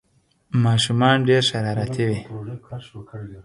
ماشومان 0.63 1.17
ډېر 1.27 1.41
شرارتي 1.51 2.03
وي 2.07 2.19